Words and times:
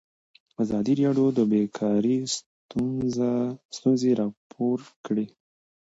ازادي 0.63 0.93
راډیو 1.01 1.27
د 1.37 1.39
بیکاري 1.51 2.17
ستونزې 3.73 4.11
راپور 4.21 4.77
کړي. 5.05 5.25